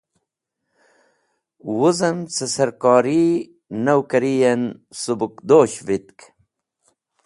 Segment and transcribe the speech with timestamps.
[1.75, 3.23] Wuzem ce Sarkori
[3.83, 4.61] Noukariyen
[5.01, 6.17] Subukdosh Witk